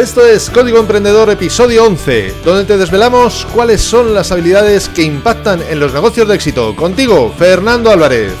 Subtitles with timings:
[0.00, 5.60] Esto es Código Emprendedor episodio 11, donde te desvelamos cuáles son las habilidades que impactan
[5.60, 6.74] en los negocios de éxito.
[6.74, 8.32] Contigo, Fernando Álvarez.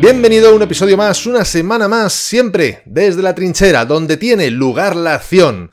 [0.00, 4.96] Bienvenido a un episodio más, una semana más, siempre desde la trinchera, donde tiene lugar
[4.96, 5.70] la acción.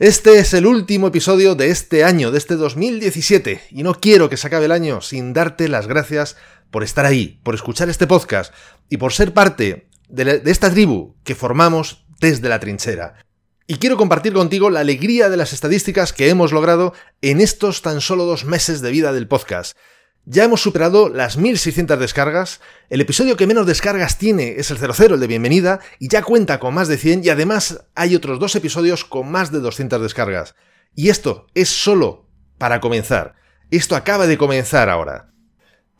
[0.00, 4.36] Este es el último episodio de este año, de este 2017, y no quiero que
[4.36, 6.36] se acabe el año sin darte las gracias
[6.72, 8.52] por estar ahí, por escuchar este podcast
[8.90, 13.14] y por ser parte de, esta tribu que formamos desde la trinchera.
[13.66, 16.92] Y quiero compartir contigo la alegría de las estadísticas que hemos logrado
[17.22, 19.76] en estos tan solo dos meses de vida del podcast.
[20.24, 22.60] Ya hemos superado las 1600 descargas,
[22.90, 26.60] el episodio que menos descargas tiene es el 00, el de bienvenida, y ya cuenta
[26.60, 30.54] con más de 100 y además hay otros dos episodios con más de 200 descargas.
[30.94, 33.34] Y esto es solo para comenzar.
[33.70, 35.31] Esto acaba de comenzar ahora.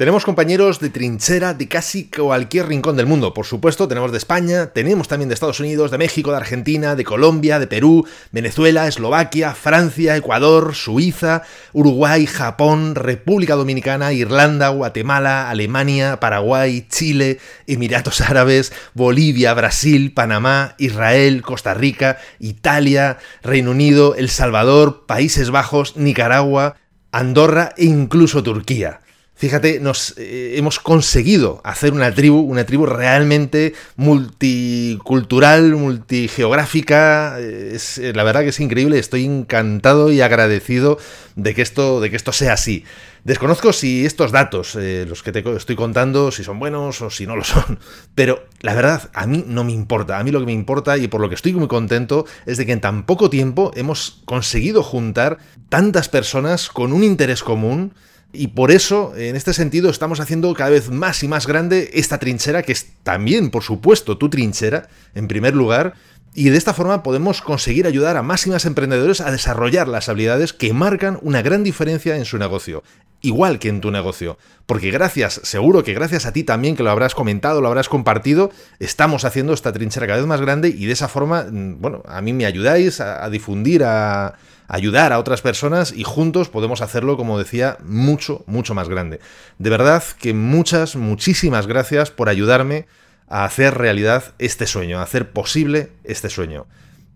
[0.02, 3.33] Tenemos compañeros de trinchera de casi cualquier rincón del mundo.
[3.33, 7.05] Por supuesto, tenemos de España, tenemos también de Estados Unidos, de México, de Argentina, de
[7.05, 16.19] Colombia, de Perú, Venezuela, Eslovaquia, Francia, Ecuador, Suiza, Uruguay, Japón, República Dominicana, Irlanda, Guatemala, Alemania,
[16.19, 25.06] Paraguay, Chile, Emiratos Árabes, Bolivia, Brasil, Panamá, Israel, Costa Rica, Italia, Reino Unido, El Salvador,
[25.06, 26.75] Países Bajos, Nicaragua,
[27.12, 28.98] Andorra e incluso Turquía.
[29.42, 37.40] Fíjate, nos eh, hemos conseguido hacer una tribu, una tribu realmente multicultural, multigeográfica.
[37.40, 39.00] Es, eh, la verdad que es increíble.
[39.00, 40.96] Estoy encantado y agradecido
[41.34, 42.84] de que esto, de que esto sea así.
[43.24, 47.26] Desconozco si estos datos, eh, los que te estoy contando, si son buenos o si
[47.26, 47.80] no lo son.
[48.14, 50.20] Pero la verdad, a mí no me importa.
[50.20, 52.66] A mí lo que me importa y por lo que estoy muy contento es de
[52.66, 57.92] que en tan poco tiempo hemos conseguido juntar tantas personas con un interés común
[58.33, 62.19] y por eso, en este sentido, estamos haciendo cada vez más y más grande esta
[62.19, 65.94] trinchera, que es también, por supuesto, tu trinchera, en primer lugar.
[66.34, 70.08] Y de esta forma podemos conseguir ayudar a más y más emprendedores a desarrollar las
[70.08, 72.82] habilidades que marcan una gran diferencia en su negocio,
[73.22, 74.37] igual que en tu negocio.
[74.66, 78.50] Porque gracias, seguro que gracias a ti también que lo habrás comentado, lo habrás compartido,
[78.78, 82.21] estamos haciendo esta trinchera cada vez más grande y de esa forma, mm, bueno, a
[82.21, 84.34] mí me ayudáis a, difundir, a,
[84.69, 89.21] ayudar a otras personas y juntos podemos hacerlo, como decía, mucho, mucho más grande.
[89.59, 92.87] De verdad que muchas, muchísimas gracias por ayudarme
[93.28, 96.66] a hacer realidad este sueño, a hacer posible este sueño.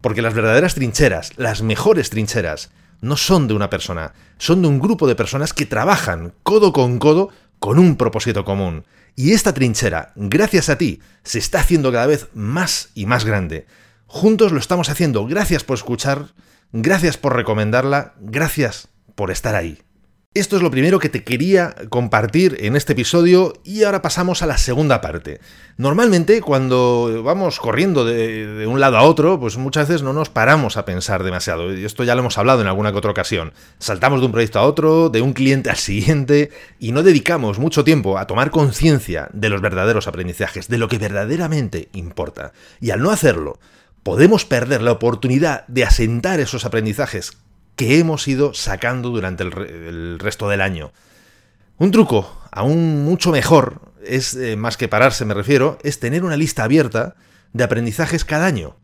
[0.01, 2.71] Porque las verdaderas trincheras, las mejores trincheras,
[3.01, 6.99] no son de una persona, son de un grupo de personas que trabajan codo con
[6.99, 8.85] codo con un propósito común.
[9.15, 13.67] Y esta trinchera, gracias a ti, se está haciendo cada vez más y más grande.
[14.07, 15.27] Juntos lo estamos haciendo.
[15.27, 16.27] Gracias por escuchar
[16.73, 19.86] Gracias por recomendarla, gracias por estar ahí.
[20.37, 24.47] Esto es lo primero que te quería compartir en este episodio y ahora pasamos a
[24.47, 25.41] la segunda parte.
[25.79, 30.77] Normalmente cuando vamos corriendo de, un lado a otro, pues muchas veces no nos paramos
[30.77, 31.73] a pensar demasiado.
[31.73, 33.55] Esto ya lo hemos hablado en alguna que otra ocasión.
[33.79, 37.83] Saltamos de un proyecto a otro, de un cliente al siguiente y no dedicamos mucho
[37.83, 42.53] tiempo a tomar conciencia de los verdaderos aprendizajes, de lo que verdaderamente importa.
[42.79, 43.59] Y al no hacerlo,
[44.03, 47.39] podemos perder la oportunidad de asentar esos aprendizajes
[47.77, 50.93] que hemos ido sacando durante el, resto del año.
[51.79, 56.37] Un truco, aún mucho mejor, es eh, más que pararse me refiero, es tener una
[56.37, 57.15] lista abierta
[57.53, 58.77] de aprendizajes cada año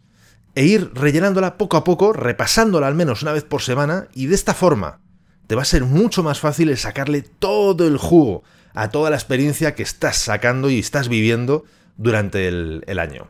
[0.54, 4.34] e ir rellenándola poco a poco, repasándola al menos una vez por semana y de
[4.34, 5.00] esta forma
[5.46, 8.44] te va a ser mucho más fácil el sacarle todo el jugo
[8.74, 11.64] a toda la experiencia que estás sacando y estás viviendo
[11.96, 13.28] durante el año.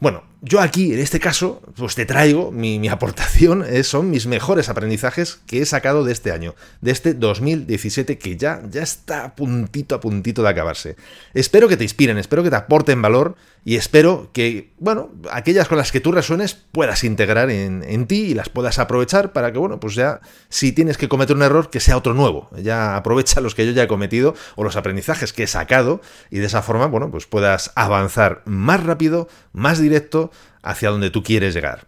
[0.00, 5.40] Bueno, yo aquí, en este caso, pues te traigo, mi, aportación son mis mejores aprendizajes
[5.46, 9.96] que he sacado de este año, de este 2017 que ya, ya está a puntito
[9.96, 10.96] a puntito de acabarse.
[11.34, 15.76] Espero que te inspiren, espero que te aporten valor y espero que, bueno, aquellas con
[15.76, 19.58] las que tú resuenes puedas integrar en, en ti y las puedas aprovechar para que,
[19.58, 22.48] bueno, pues ya, si tienes que cometer un error, que sea otro nuevo.
[22.62, 26.00] Ya aprovecha los que yo ya he cometido o los aprendizajes que he sacado
[26.30, 30.27] y de esa forma, bueno, pues puedas avanzar más rápido, más directo
[30.62, 31.86] hacia donde tú quieres llegar.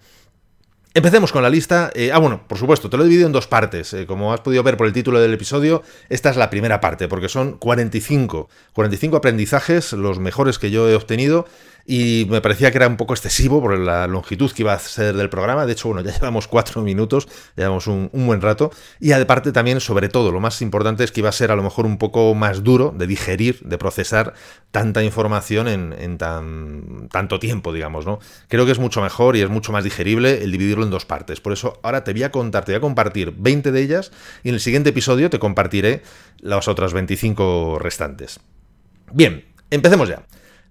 [0.93, 1.93] Empecemos con la lista.
[1.95, 3.95] Eh, ah, bueno, por supuesto, te lo he en dos partes.
[3.95, 7.07] Eh, como has podido ver por el título del episodio, esta es la primera parte,
[7.07, 11.47] porque son 45, 45 aprendizajes, los mejores que yo he obtenido
[11.93, 15.17] y me parecía que era un poco excesivo por la longitud que iba a ser
[15.17, 15.67] del programa.
[15.67, 17.27] De hecho, bueno, ya llevamos cuatro minutos,
[17.57, 18.71] llevamos un, buen rato.
[19.01, 21.65] Y aparte también, sobre todo, lo más importante es que iba a ser a lo
[21.65, 24.35] mejor un poco más duro de digerir, de procesar
[24.71, 28.21] tanta información en, tan, tanto tiempo, digamos, ¿no?
[28.47, 31.41] Creo que es mucho mejor y es mucho más digerible el dividirlo en dos partes.
[31.41, 34.13] Por eso ahora te voy a contar, te voy a compartir 20 de ellas
[34.45, 36.05] y en el siguiente episodio te compartiré
[36.39, 38.39] las otras 25 restantes.
[39.13, 40.23] Bien, empecemos ya.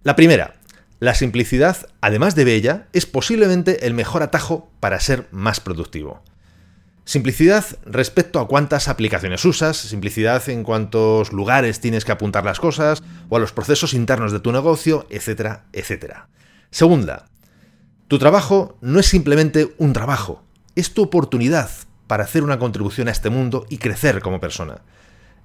[0.03, 0.58] La primera,
[0.99, 6.21] La simplicidad, además de bella, es posiblemente el mejor atajo para ser más productivo.
[7.05, 13.01] Simplicidad respecto a cuántas aplicaciones usas, simplicidad en cuántos lugares tienes que apuntar las cosas,
[13.29, 16.27] o a los procesos internos de tu negocio, etcétera, etcétera.
[16.69, 17.25] Segunda,
[18.09, 20.43] tu trabajo no es simplemente un trabajo,
[20.75, 21.69] es tu oportunidad
[22.07, 24.81] para hacer una contribución a este mundo y crecer como persona.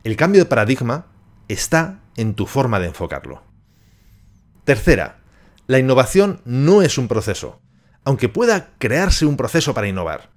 [0.03, 1.07] El cambio de paradigma
[1.47, 3.43] está en tu forma de enfocarlo.
[4.65, 5.24] Tercera,
[5.67, 7.61] la innovación no es un proceso,
[8.05, 10.35] aunque pueda crearse un proceso para innovar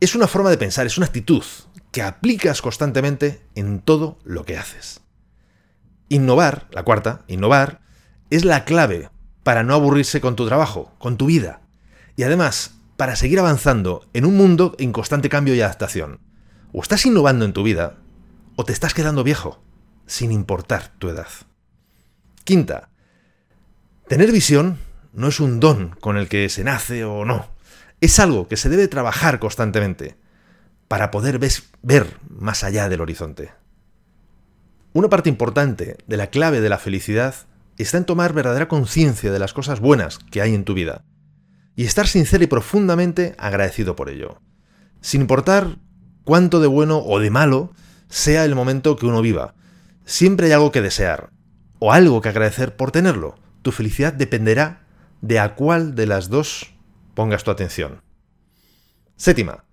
[0.00, 1.42] es una forma de pensar, es una actitud
[1.90, 5.00] que aplicas constantemente en todo lo que haces.
[6.08, 7.80] Innovar, la cuarta, innovar,
[8.30, 9.10] es la clave
[9.42, 11.62] para no aburrirse con tu trabajo, con tu vida.
[12.16, 16.20] Y además, para seguir avanzando en un mundo en constante cambio y adaptación.
[16.72, 17.96] O estás innovando en tu vida,
[18.56, 19.62] o te estás quedando viejo,
[20.06, 21.28] sin importar tu edad.
[22.44, 22.90] Quinta,
[24.08, 24.78] tener visión
[25.12, 27.58] no es un don con el que se nace o no
[28.00, 30.16] es algo que se debe trabajar constantemente
[30.86, 31.38] para poder
[31.82, 33.52] ver más allá del horizonte.
[34.92, 37.34] Una parte importante de la clave de la felicidad
[37.76, 41.04] está en tomar verdadera conciencia de las cosas buenas que hay en tu vida
[41.76, 44.40] y estar sincero y profundamente agradecido por ello,
[45.00, 45.76] sin importar
[46.24, 47.72] cuánto de bueno o de malo
[48.08, 49.54] sea el momento que uno viva.
[50.04, 51.30] Siempre hay algo que desear
[51.78, 53.36] o algo que agradecer por tenerlo.
[53.68, 54.86] Tu felicidad dependerá
[55.20, 56.72] de a cuál de las dos
[57.12, 58.00] pongas tu atención.
[59.16, 59.66] Séptima.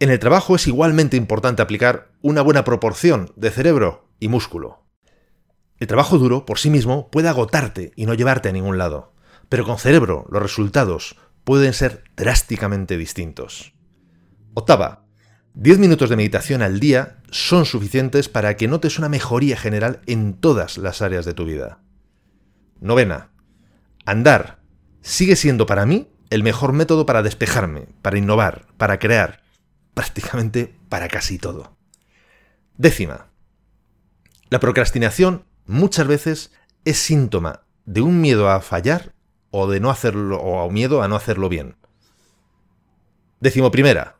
[0.00, 4.84] En el trabajo es igualmente importante aplicar una buena proporción de cerebro y músculo.
[5.78, 9.14] El trabajo duro, por sí mismo, puede agotarte y no llevarte a ningún lado,
[9.48, 13.72] pero con cerebro los resultados pueden ser drásticamente distintos.
[14.52, 15.06] Octava.
[15.54, 20.34] 10 minutos de meditación al día son suficientes para que notes una mejoría general en
[20.34, 21.80] todas las áreas de tu vida.
[22.80, 23.30] Novena.
[24.04, 24.60] Andar
[25.00, 29.42] sigue siendo para mí el mejor método para despejarme, para innovar, para crear,
[29.94, 31.76] prácticamente para casi todo.
[32.76, 33.28] Décima.
[34.50, 36.52] La procrastinación muchas veces
[36.84, 39.14] es síntoma de un miedo a fallar
[39.50, 41.76] o de no hacerlo o a miedo a no hacerlo bien.
[43.40, 44.16] Décimo primera.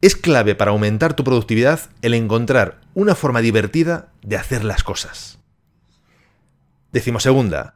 [0.00, 5.38] Es clave para aumentar tu productividad el encontrar una forma divertida de hacer las cosas.
[6.96, 7.74] Décimo segunda.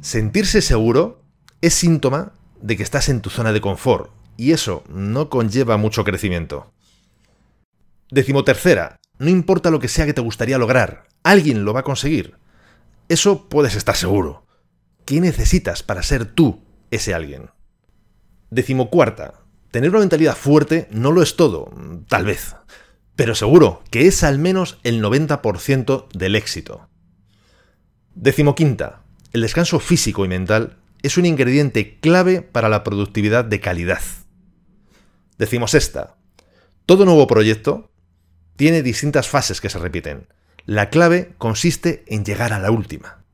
[0.00, 1.22] Sentirse seguro
[1.60, 6.02] es síntoma de que estás en tu zona de confort, y eso no conlleva mucho
[6.02, 6.72] crecimiento.
[8.10, 12.38] Decimotercera, no importa lo que sea que te gustaría lograr, alguien lo va a conseguir.
[13.08, 14.44] Eso puedes estar seguro.
[15.04, 16.60] ¿Qué necesitas para ser tú
[16.90, 17.50] ese alguien?
[18.50, 21.72] Decimocuarta, tener una mentalidad fuerte no lo es todo,
[22.08, 22.56] tal vez,
[23.14, 26.89] pero seguro que es al menos el 90% del éxito.
[28.14, 29.02] Decimoquinta,
[29.32, 34.02] el descanso físico y mental es un ingrediente clave para la productividad de calidad.
[35.38, 36.16] Decimos esta.
[36.86, 37.90] Todo nuevo proyecto
[38.56, 40.26] tiene distintas fases que se repiten.
[40.66, 43.24] La clave consiste en llegar a la última.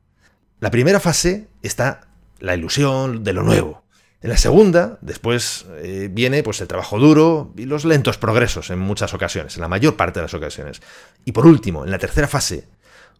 [0.59, 2.07] La primera fase está
[2.39, 3.83] la ilusión de lo nuevo.
[4.21, 8.79] En la segunda, después eh, viene pues, el trabajo duro y los lentos progresos en
[8.79, 10.81] muchas ocasiones, en la mayor parte de las ocasiones.
[11.25, 12.67] Y por último, en la tercera fase,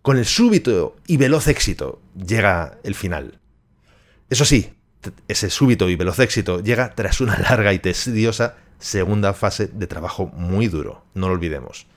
[0.01, 3.39] con el súbito y veloz éxito, llega el final.
[4.29, 4.73] Eso sí,
[5.27, 10.27] ese súbito y veloz éxito llega tras una larga y tediosa segunda fase de trabajo
[10.27, 11.87] muy duro, no lo olvidemos.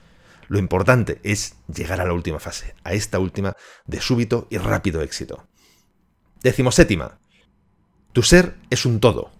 [0.47, 3.53] Lo importante es llegar a la última fase, a esta última
[3.85, 5.47] de súbito y rápido éxito.
[6.43, 7.19] Décimo séptima.
[8.11, 9.31] Tu ser es un todo,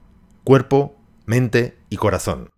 [0.43, 2.51] cuerpo, mente y corazón.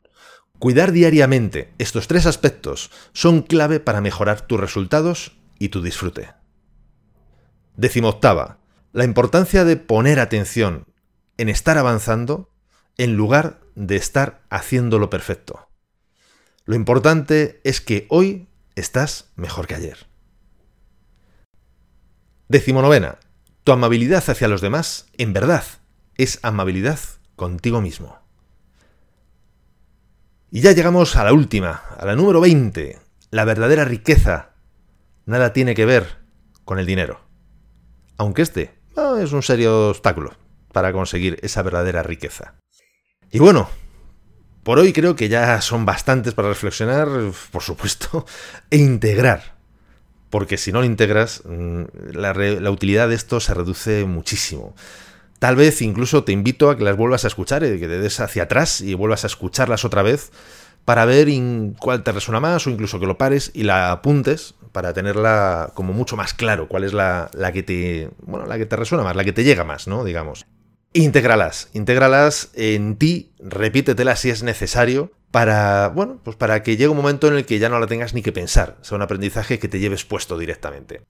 [0.59, 6.33] Cuidar diariamente estos tres aspectos son clave para mejorar tus resultados y tu disfrute.
[7.77, 8.59] Décimo octava
[8.91, 10.87] la importancia de poner atención
[11.37, 12.49] en estar avanzando
[12.97, 15.69] en lugar de estar haciéndolo perfecto.
[16.65, 20.05] Lo importante es que hoy estás mejor que ayer.
[22.49, 23.19] Decimonovena.
[23.63, 25.63] Tu amabilidad hacia los demás, en verdad,
[26.17, 26.99] es amabilidad
[27.37, 28.19] contigo mismo.
[30.51, 32.99] Y ya llegamos a la última, a la número 20.
[33.31, 34.52] La verdadera riqueza
[35.25, 36.17] nada tiene que ver
[36.65, 37.19] con el dinero.
[38.17, 38.83] Aunque este
[39.21, 40.33] es un serio obstáculo
[40.71, 42.55] para conseguir esa verdadera riqueza.
[43.31, 43.69] Y bueno,
[44.63, 47.07] por hoy creo que ya son bastantes para reflexionar,
[47.51, 48.25] por supuesto,
[48.69, 49.53] e integrar.
[50.29, 54.75] Porque si no lo integras, mm, la, utilidad de esto se reduce muchísimo.
[55.39, 58.19] Tal vez incluso te invito a que las vuelvas a escuchar, eh, que te des
[58.19, 60.31] hacia atrás y vuelvas a escucharlas otra vez
[60.85, 61.27] para ver
[61.79, 65.93] cuál te resuena más o incluso que lo pares y la apuntes para tenerla como
[65.93, 69.15] mucho más claro, cuál es la, la que te, bueno, la que te resuena más,
[69.15, 70.03] la que te llega más, ¿no?
[70.03, 70.45] Digamos.
[70.91, 76.97] Intégralas, intégralas en ti, repítetelas si es necesario para, bueno, pues para que llegue un
[76.97, 79.67] momento en el que ya no la tengas ni que pensar, sea un aprendizaje que
[79.67, 81.01] te lleves puesto directamente.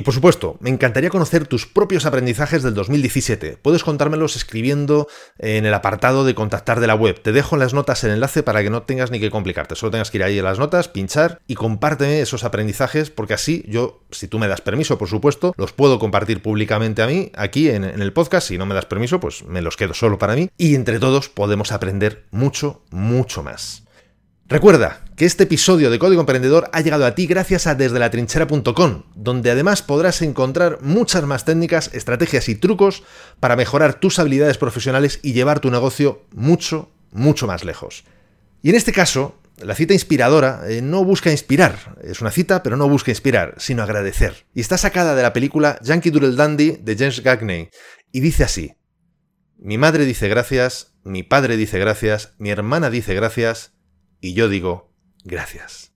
[0.00, 3.58] Y por supuesto, me encantaría conocer tus propios aprendizajes del 2017.
[3.60, 7.20] Puedes contármelos escribiendo en el apartado de contactar de la web.
[7.20, 9.74] Te dejo en las notas el enlace para que no tengas ni que complicarte.
[9.74, 13.62] Solo tengas que ir ahí en las notas, pinchar y compárteme esos aprendizajes porque así
[13.68, 17.68] yo, si tú me das permiso, por supuesto, los puedo compartir públicamente a mí aquí
[17.68, 18.48] en, en el podcast.
[18.48, 20.48] Si no me das permiso, pues me los quedo solo para mí.
[20.56, 23.84] Y entre todos podemos aprender mucho, mucho más.
[24.46, 28.08] Recuerda que este episodio de Código Emprendedor ha llegado a ti gracias a desde la
[28.08, 33.02] trinchera.com, donde además podrás encontrar muchas más técnicas, estrategias y trucos
[33.38, 38.04] para mejorar tus habilidades profesionales y llevar tu negocio mucho, mucho más lejos.
[38.62, 42.78] Y en este caso, la cita inspiradora eh, no busca inspirar, es una cita, pero
[42.78, 44.46] no busca inspirar, sino agradecer.
[44.54, 47.68] Y está sacada de la película Yankee Doodle Dandy de James Gagney,
[48.10, 48.72] y dice así:
[49.58, 53.74] Mi madre dice gracias, mi padre dice gracias, mi hermana dice gracias,
[54.22, 54.89] y yo digo,
[55.24, 55.90] gracias.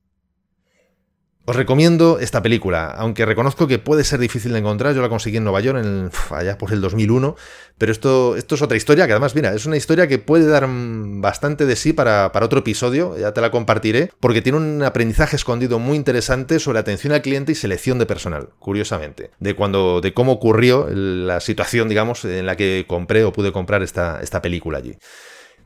[1.47, 4.95] Os recomiendo esta película, aunque reconozco que puede ser difícil de encontrar.
[4.95, 7.37] Yo la conseguí en Nueva York en allá por el 2001,
[7.77, 11.67] pero esto, es otra historia que además, mira, es una historia que puede dar bastante
[11.67, 15.99] de sí para, otro episodio, ya te la compartiré, porque tiene un aprendizaje escondido muy
[15.99, 20.89] interesante sobre atención al cliente y selección de personal, curiosamente, de cuando, de cómo ocurrió
[20.89, 24.97] la situación, digamos, en la que compré o pude comprar esta película allí.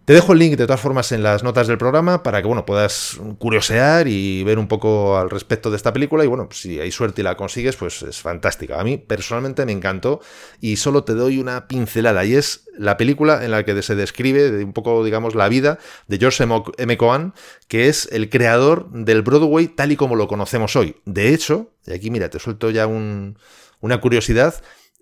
[0.09, 2.65] Te dejo el link de todas formas en las notas del programa para que bueno,
[2.65, 6.25] puedas curiosear y ver un poco al respecto de esta película.
[6.25, 8.81] Y bueno, si hay suerte y la consigues, pues es fantástica.
[8.81, 10.23] A mí personalmente me encantó
[10.63, 12.25] y solo te doy una pincelada.
[12.25, 16.17] Y es la película en la que se describe un poco, digamos, la vida de
[16.17, 16.43] George
[16.79, 16.97] M.
[16.97, 17.35] Cohan,
[17.69, 20.97] que es el creador del Broadway tal y como lo conocemos hoy.
[21.05, 24.55] De hecho, y aquí mira, te suelto ya una curiosidad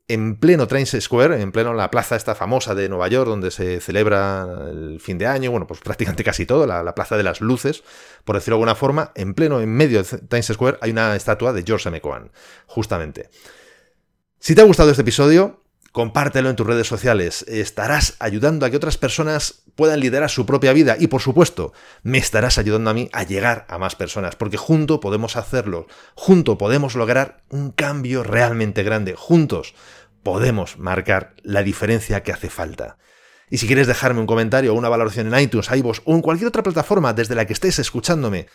[0.08, 3.80] en pleno Trains Square, en pleno la plaza esta famosa de Nueva York, donde se
[3.80, 7.82] celebra el fin de año, bueno, pues prácticamente casi todo, la, plaza de las luces,
[8.24, 11.52] por decirlo de alguna forma, en pleno, en medio de Times Square, hay una estatua
[11.52, 12.00] de George M.
[12.00, 12.30] Cohan,
[12.66, 13.30] justamente.
[14.38, 15.64] Si te ha gustado este episodio,
[15.96, 17.42] compártelo en tus redes sociales.
[17.48, 21.72] Estarás ayudando a que otras personas puedan liderar su propia vida y por supuesto
[22.02, 26.56] me estarás ayudando a mí a llegar a más personas porque juntos podemos hacerlo, juntos
[26.58, 29.74] podemos lograr un cambio realmente grande, juntos
[30.22, 32.98] podemos marcar la diferencia que hace falta.
[33.48, 36.48] Y si quieres dejarme un comentario o una valoración en iTunes, iVoox o en cualquier
[36.48, 38.48] otra plataforma desde la que estés escuchándome,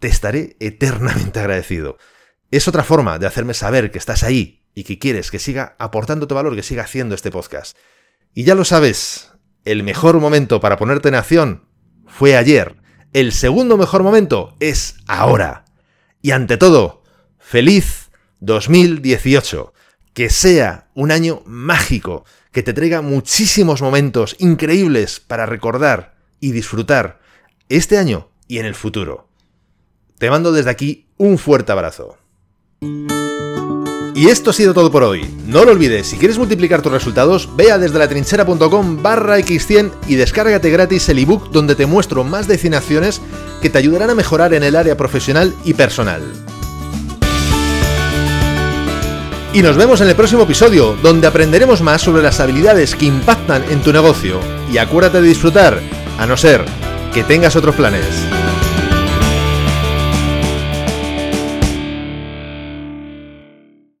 [0.00, 1.98] te estaré eternamente agradecido.
[2.50, 6.34] Es otra forma de hacerme saber que estás ahí y que quieres que siga aportándote
[6.34, 7.76] valor, que siga haciendo este podcast.
[8.34, 9.32] Y ya lo sabes,
[9.64, 11.68] el mejor momento para ponerte en acción
[12.06, 12.76] fue ayer.
[13.12, 15.64] El segundo mejor momento es ahora.
[16.22, 17.02] Y ante todo,
[17.38, 18.10] feliz
[18.40, 19.72] 2018.
[20.14, 27.20] Que sea un año mágico, que te traiga muchísimos momentos increíbles para recordar y disfrutar
[27.68, 29.28] este año y en el futuro.
[30.18, 32.18] Te mando desde aquí un fuerte abrazo.
[34.20, 35.26] Y esto ha sido todo por hoy.
[35.46, 39.92] No lo olvides, si quieres multiplicar tus resultados, ve a desde la trinchera.com barra x100
[40.08, 43.22] y descárgate gratis el ebook donde te muestro más de 100 acciones
[43.62, 46.20] que te ayudarán a mejorar en el área profesional y personal.
[49.54, 53.64] Y nos vemos en el próximo episodio, donde aprenderemos más sobre las habilidades que impactan
[53.70, 54.38] en tu negocio.
[54.70, 55.80] Y acuérdate de disfrutar,
[56.18, 56.66] a no ser
[57.14, 58.04] que tengas otros planes.